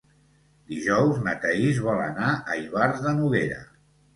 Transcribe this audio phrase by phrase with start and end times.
[0.71, 3.63] Dijous na Thaís vol anar a Ivars de Noguera.